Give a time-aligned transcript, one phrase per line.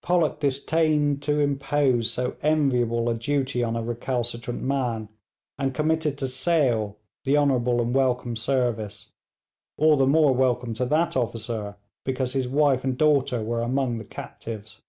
[0.00, 5.10] Pollock disdained to impose so enviable a duty on a recalcitrant man,
[5.58, 9.12] and committed to Sale the honourable and welcome service
[9.76, 14.06] all the more welcome to that officer because his wife and daughter were among the
[14.06, 14.80] captives.